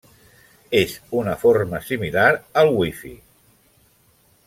[0.79, 2.25] És una forma similar
[2.63, 3.17] al Wi-Fi.